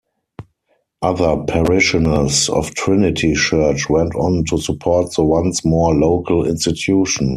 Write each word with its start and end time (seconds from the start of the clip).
Other 1.03 1.37
parishioners 1.47 2.49
of 2.49 2.73
Trinity 2.73 3.35
Church 3.35 3.87
went 3.87 4.15
on 4.15 4.45
to 4.45 4.57
support 4.57 5.13
the 5.13 5.23
once 5.23 5.63
more 5.63 5.93
local 5.93 6.43
institution. 6.43 7.29